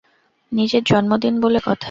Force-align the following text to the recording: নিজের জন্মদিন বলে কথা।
নিজের 0.51 0.83
জন্মদিন 0.83 1.35
বলে 1.41 1.59
কথা। 1.59 1.79